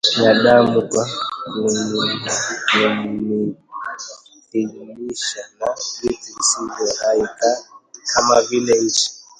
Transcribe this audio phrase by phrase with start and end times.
[0.17, 1.05] binadamu kwa
[2.67, 5.67] kummithilisha na
[6.01, 7.23] vitu visivyo hai
[8.13, 9.05] kama vile; nchi